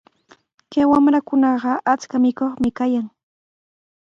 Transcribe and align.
Kay 0.71 0.85
wamrakunaqa 0.91 1.71
achka 1.91 2.15
mikuqmi 2.23 2.69
kayan. 2.77 3.07